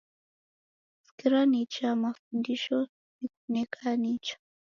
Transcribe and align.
Sikira 1.05 1.39
nicha 1.51 1.87
mafundisho 2.03 2.77
nikunekaa 3.19 3.93
nicha 4.01 4.35